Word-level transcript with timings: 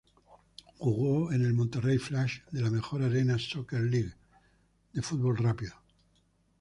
Jugó 0.79 1.31
en 1.31 1.45
el 1.45 1.53
Monterrey 1.53 1.99
Flash 1.99 2.39
de 2.49 2.61
la 2.63 2.71
Major 2.71 3.03
Arena 3.03 3.37
Soccer 3.37 3.81
League 3.81 4.15
de 4.93 5.01
fútbol 5.03 5.37
rápido. 5.37 5.75